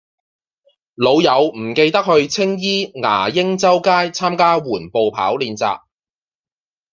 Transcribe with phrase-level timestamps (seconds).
[0.95, 5.79] 老友唔記得去青衣牙鷹洲街參加緩步跑練習